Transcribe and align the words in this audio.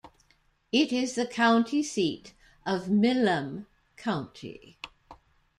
It 0.71 0.91
is 0.91 1.13
the 1.13 1.27
county 1.27 1.83
seat 1.83 2.33
of 2.65 2.89
Milam 2.89 3.67
County. 3.97 4.79